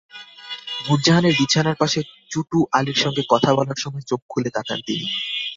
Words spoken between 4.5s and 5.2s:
তাকান তিনি।